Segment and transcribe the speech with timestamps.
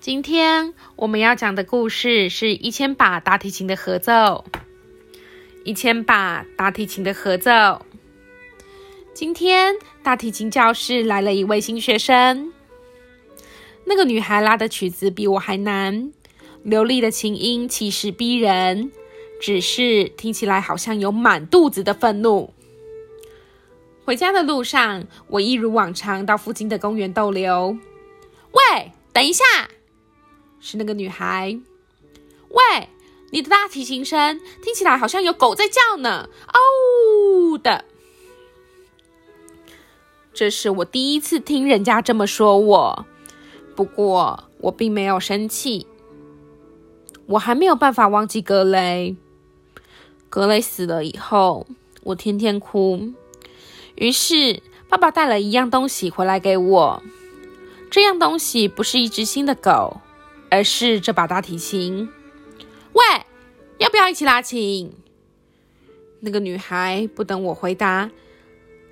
[0.00, 4.46] 今天我们要讲的故事是一千把大提琴的合奏。
[5.62, 7.84] 一千把大提琴的合奏。
[9.12, 12.50] 今天大提琴教室来了一位新学生。
[13.84, 16.10] 那个女孩拉的曲子比我还难，
[16.62, 18.90] 流利的琴音气势逼人，
[19.38, 22.54] 只是听起来好像有满肚子的愤怒。
[24.06, 27.76] 回家的路上，我一如往常到附近的公园逗留。
[28.52, 29.44] 喂，等一下！
[30.60, 31.58] 是那个女孩。
[32.48, 32.88] 喂，
[33.30, 37.84] 你的大提琴声听起来好像有狗在叫呢，哦的。
[40.32, 43.06] 这是我第一次听人家这么说我，
[43.74, 45.86] 不过我并没有生气。
[47.26, 49.16] 我还没有办法忘记格雷。
[50.28, 51.66] 格雷死了以后，
[52.04, 53.12] 我天天哭。
[53.96, 57.02] 于是，爸爸带了一样东西回来给我。
[57.90, 60.00] 这样东西不是一只新的狗，
[60.50, 62.08] 而是这把大提琴。
[62.92, 63.04] 喂，
[63.78, 64.92] 要不要一起拉琴？
[66.20, 68.10] 那个女孩不等我回答，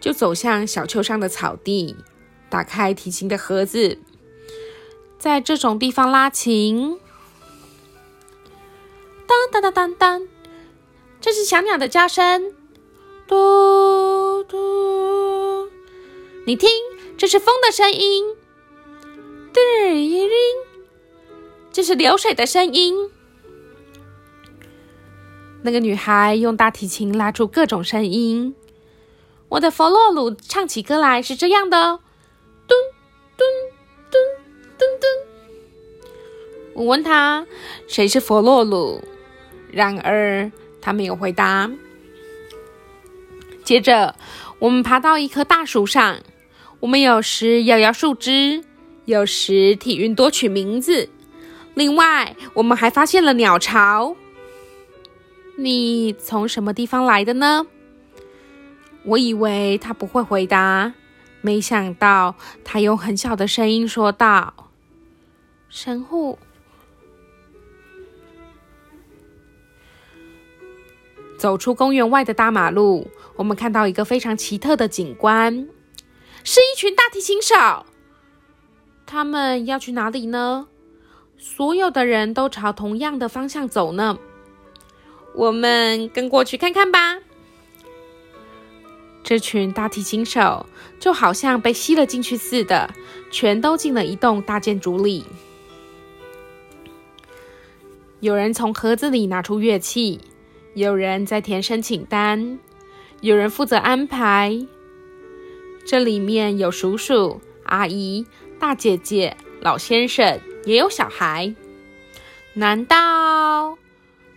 [0.00, 1.96] 就走向小丘上的草地，
[2.48, 3.98] 打开提琴的盒子。
[5.18, 6.98] 在这种地方拉琴，
[9.26, 10.28] 当当当当当，
[11.20, 12.54] 这是小鸟的叫声。
[13.26, 15.68] 嘟嘟，
[16.46, 16.70] 你听，
[17.18, 18.24] 这是风的声音。
[21.80, 22.94] 这是流水的声音。
[25.62, 28.54] 那个女孩用大提琴拉出各种声音。
[29.48, 32.00] 我的佛洛鲁唱起歌来是这样的：
[32.68, 32.76] 咚
[33.38, 33.46] 咚
[34.10, 34.20] 咚
[34.76, 35.08] 咚咚。
[36.74, 37.46] 我问他
[37.88, 39.02] 谁是佛洛鲁，
[39.72, 41.70] 然而他没有回答。
[43.64, 44.14] 接着，
[44.58, 46.18] 我们爬到一棵大树上。
[46.80, 48.62] 我们有时摇摇树枝，
[49.06, 51.08] 有时体运多取名字。
[51.74, 54.16] 另外，我们还发现了鸟巢。
[55.56, 57.66] 你从什么地方来的呢？
[59.04, 60.92] 我以为他不会回答，
[61.40, 64.70] 没想到他用很小的声音说道
[65.70, 66.38] ：“神户。”
[71.38, 73.10] 走出公园外的大马路。
[73.36, 75.66] 我们看到一个非常奇特的景观，
[76.44, 77.86] 是一群大提琴手。
[79.06, 80.68] 他们要去哪里呢？
[81.42, 84.18] 所有的人都朝同样的方向走呢。
[85.34, 87.18] 我们跟过去看看吧。
[89.24, 90.66] 这群大提琴手
[90.98, 92.92] 就好像被吸了进去似的，
[93.30, 95.24] 全都进了一栋大建筑里。
[98.20, 100.20] 有人从盒子里拿出乐器，
[100.74, 102.58] 有人在填申请单。
[103.22, 104.66] 有人负责安排，
[105.86, 108.26] 这里面有叔叔、阿姨、
[108.58, 111.54] 大姐姐、老先生，也有小孩。
[112.54, 113.78] 难道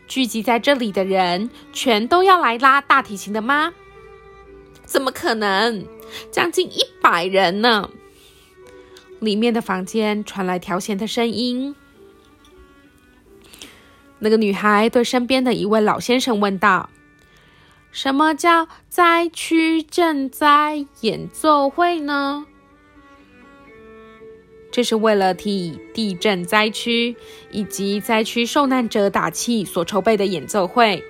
[0.08, 3.74] 聚集在这里的人全都要来拉大提琴的吗？
[4.86, 5.86] 怎么可能？
[6.32, 7.90] 将近一百人呢！
[9.20, 11.76] 里面的房间传来调弦的声音。
[14.20, 16.90] 那个女孩对身边的一位老先生问道。
[17.92, 22.46] 什么叫灾区赈灾演奏会呢？
[24.74, 27.16] 这是为了替地震灾区
[27.52, 31.04] 以及灾区受难者打气所筹备的演奏会。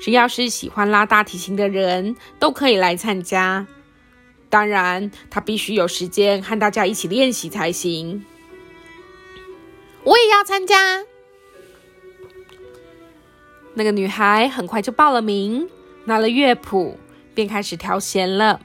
[0.00, 3.66] 只要是喜欢拉大提琴的人都可以来参加。
[4.48, 8.24] 当然，他必须有时间和大家一起练习才行。
[10.04, 11.02] 我也要参加。
[13.74, 15.68] 那个女孩很快就报了名。
[16.04, 16.96] 拿了乐谱，
[17.34, 18.60] 便开始调弦了。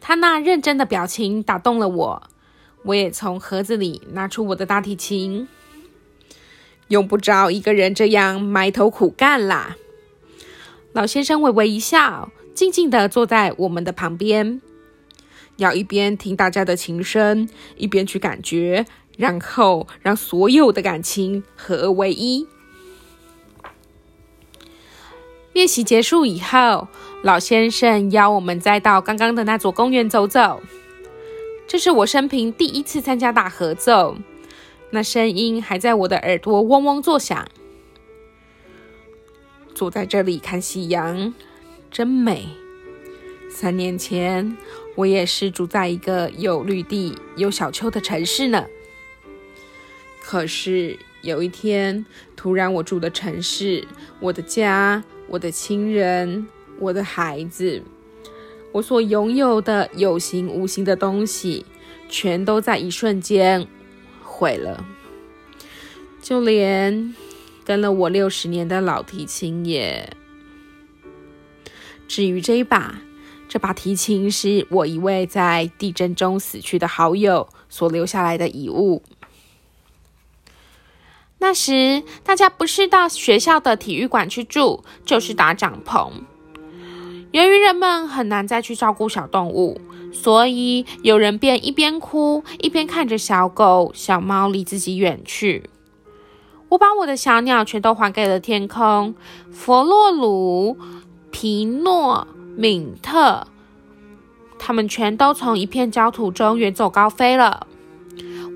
[0.00, 2.22] 她那认真的表情打动了我，
[2.84, 5.48] 我也从盒子里拿出我的大提琴。
[6.88, 9.76] 用不着一个人这样埋头苦干啦。
[10.92, 14.60] 老先生微微一笑，静静的坐在我们的旁边，
[15.56, 18.84] 要一边听大家的琴声，一边去感觉，
[19.16, 22.46] 然后让所有的感情合而为一。
[25.54, 26.88] 练习结束以后，
[27.22, 30.60] 老先生邀我们再到刚刚的那座公园走走。
[31.72, 34.18] 这是我生平第一次参加大合奏，
[34.90, 37.48] 那声音还在我的耳朵嗡嗡作响。
[39.74, 41.32] 坐在这里看夕阳，
[41.90, 42.46] 真美。
[43.48, 44.54] 三年前，
[44.96, 48.66] 我也是住在一个有绿地、有小丘的城市呢。
[50.22, 52.04] 可是有一天，
[52.36, 53.88] 突然我住的城市，
[54.20, 55.02] 我的家。
[55.26, 56.46] 我的亲人，
[56.78, 57.82] 我的孩子，
[58.72, 61.64] 我所拥有的有形无形的东西，
[62.08, 63.66] 全都在一瞬间
[64.22, 64.84] 毁了。
[66.22, 67.14] 就连
[67.64, 70.16] 跟了我六十年的老提琴也。
[72.08, 73.00] 至于这一把，
[73.48, 79.02] 这把提琴是我一位在地震中死去的好友所留下来的遗物。
[81.38, 86.12] 那时大家不是到学校的体育馆去住，就是搭帐篷。
[87.32, 89.80] 由于人们很难再去照顾小动物，
[90.12, 95.70] 所以有人便一边哭一边看着小狗、小猫离自己远去。
[96.68, 99.14] 我把我的小鸟全都还给了天空，
[99.50, 100.76] 佛洛鲁、
[101.30, 103.46] 皮诺、敏特，
[104.58, 107.66] 他们全都从一片焦土中远走高飞了。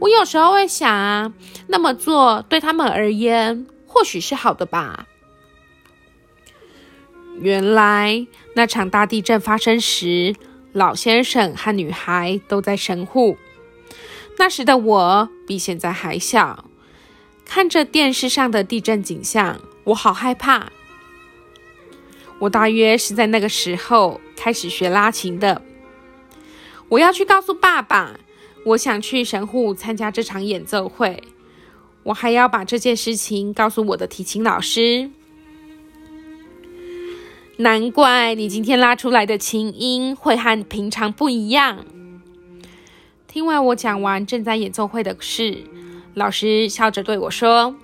[0.01, 1.33] 我有时候会想啊，
[1.69, 5.07] 那么做对他们而言或许是好的吧。
[7.39, 10.35] 原来那场大地震发生时，
[10.73, 13.37] 老先生和女孩都在神户。
[14.39, 16.69] 那时的我比现在还小，
[17.45, 20.71] 看着电视上的地震景象，我好害怕。
[22.41, 25.63] 我大约是在那个时候开始学拉琴的。
[26.89, 28.19] 我要去告诉爸爸，
[28.65, 31.23] 我想去神户参加这场演奏会。
[32.05, 35.11] 我还要把这件事情告诉我的提琴老师。
[37.59, 41.87] 难怪你今天拉出来的琴音会和平常不一样。
[43.27, 45.65] 听完我讲完正在演奏会的事，
[46.13, 47.75] 老师笑着对我说：“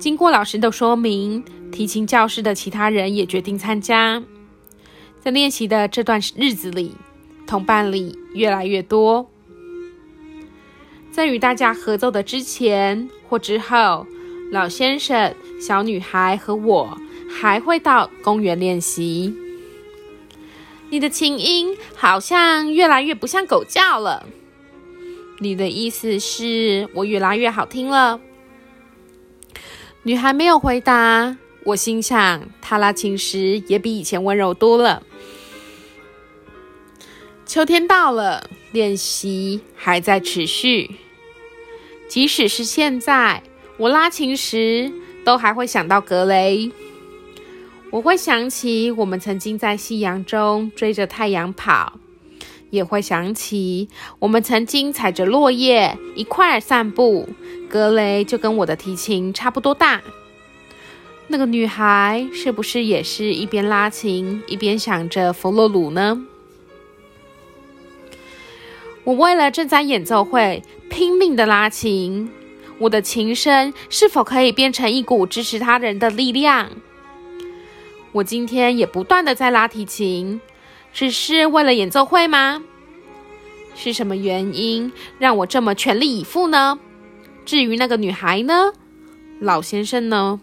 [0.00, 4.20] 经过老师的说明，提琴教室的其他人也决定参加。
[5.20, 6.96] 在练习的这段日子里，
[7.46, 9.30] 同伴里越来越多。
[11.12, 14.06] 在与大家合奏的之前或之后，
[14.50, 16.98] 老先生、小女孩和我。”
[17.30, 19.34] 还会到公园练习。
[20.90, 24.26] 你的琴音好像越来越不像狗叫了。
[25.38, 28.20] 你的意思是我越来越好听了？
[30.02, 31.36] 女孩没有回答。
[31.64, 35.02] 我心想，她拉琴时也比以前温柔多了。
[37.46, 40.96] 秋天到了，练习还在持续。
[42.08, 43.42] 即使是现在，
[43.76, 44.90] 我拉琴时
[45.24, 46.70] 都还会想到格雷。
[47.90, 51.94] 我会想起我们曾经在夕阳中追着太阳跑，
[52.70, 53.88] 也会想起
[54.20, 57.28] 我们曾经踩着落叶一块儿散步。
[57.68, 60.00] 格雷就跟我的提琴差不多大。
[61.28, 66.24] 那个女孩是不是也是一边拉琴一边想着弗洛鲁呢？
[69.02, 72.30] 我为了正在演奏会拼命的拉琴，
[72.78, 76.70] 我的琴声是否可以变成一股支持他人的力量？
[78.12, 80.40] 我今天也不断的在拉提琴，
[80.92, 82.62] 只是为了演奏会吗？
[83.76, 86.78] 是什么原因让我这么全力以赴呢？
[87.44, 88.72] 至于那个女孩呢？
[89.40, 90.40] 老先生呢？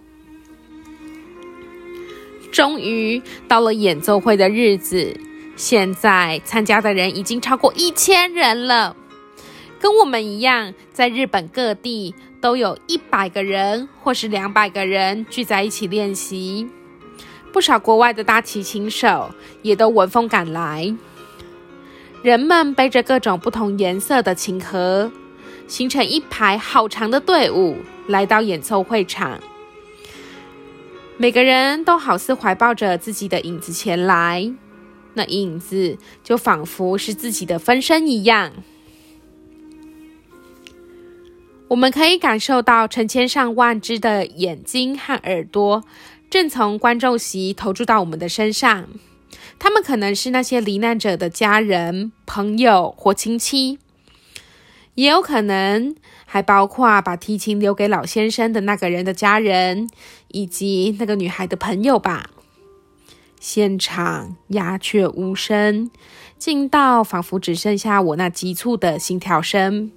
[2.52, 5.20] 终于到了演奏会的日子，
[5.58, 8.96] 现在参加的人已经超过一千人了，
[9.80, 16.68] 跟我们一样，在日本各地都有一百个人或是两百个人聚在一起练习。
[17.52, 20.96] 不少国外的大提琴手也都闻风赶来，
[22.22, 25.12] 人们背着各种不同颜色的琴盒，
[25.68, 27.77] 形成一排好长的队伍，
[28.08, 29.39] 来到演奏会场。
[31.18, 34.54] 每个人都好似怀抱着自己的影子前来，
[35.16, 38.51] 那影子就仿佛是自己的分身一样。
[41.70, 45.84] 我们可以感受到成千上万只的眼睛和耳朵。
[46.29, 48.89] 正从观众席投注到我们的身上，
[49.57, 53.79] 他们可能是那些罹难者的家人、朋友或亲戚，
[54.96, 59.89] 也有可能还包括把提琴留给老先生的那个人的家人，
[60.27, 62.29] 以及那个女孩的朋友吧。
[63.39, 65.89] 现场鸦雀无声，
[66.38, 69.91] 静到仿佛只剩下我那急促的心跳声。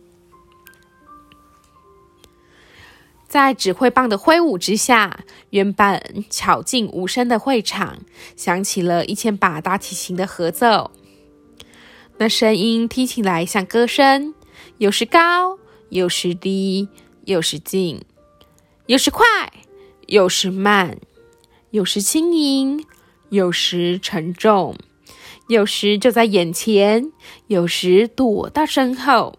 [3.30, 5.20] 在指挥棒的挥舞之下，
[5.50, 8.00] 原本悄静无声的会场
[8.34, 10.90] 响起了一千把大提琴的合奏。
[12.18, 14.34] 那声音听起来像歌声，
[14.78, 15.60] 有时高，
[15.90, 16.88] 有时低，
[17.24, 18.02] 有时静，
[18.86, 19.24] 有时快，
[20.08, 20.98] 有时慢，
[21.70, 22.84] 有时轻盈，
[23.28, 24.76] 有时沉重，
[25.46, 27.12] 有时就在眼前，
[27.46, 29.38] 有时躲到身后。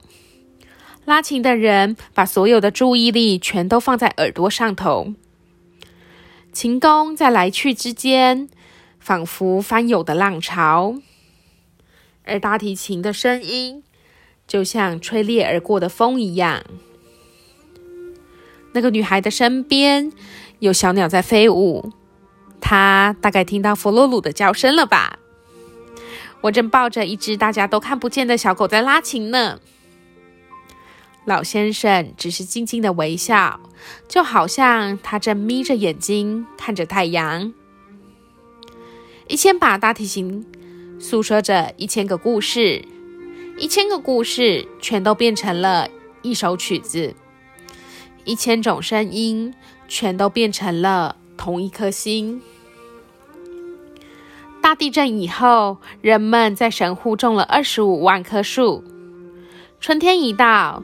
[1.12, 5.14] 拉琴的人把所有的注意力全都放在耳朵上头，
[6.54, 8.48] 琴弓在来去之间，
[8.98, 10.96] 仿佛翻涌的浪潮，
[12.24, 13.84] 而大提琴的声音
[14.48, 16.64] 就像吹裂而过的风一样。
[18.72, 20.14] 那个女孩的身边
[20.60, 21.92] 有小鸟在飞舞，
[22.62, 25.20] 她大概听到弗洛鲁的叫声了吧？
[26.40, 29.60] 我正抱着一只大家都看不见的小狗在拉琴呢。
[31.26, 33.60] 老先生只是静静的微笑，
[34.08, 37.54] 就好像他正眯着眼睛看着太阳。
[39.28, 40.46] 一千把大提琴
[41.00, 42.84] 诉说着一千个故事，
[43.58, 45.88] 一千个故事全都变成了
[46.24, 47.14] 一首曲子，
[48.26, 49.54] 一千种声音
[49.88, 52.42] 全都变成了同一颗心。
[54.60, 58.84] 大地震以后，人们在神户种了二十五万棵树。
[59.80, 60.84] 春天一到，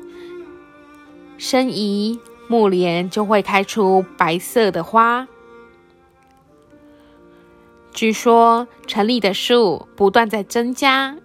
[1.38, 5.28] 生宜木莲就会开出白色的花。
[7.92, 11.18] 据说城里的树不断在增加，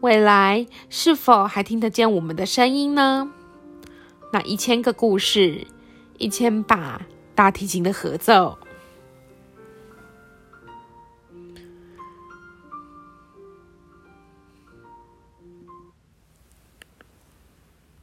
[0.00, 3.30] 未来是否还听得见我们的声音呢？
[4.32, 5.66] 那一千个故事，
[6.18, 7.02] 一千把
[7.34, 8.58] 大提琴的合奏。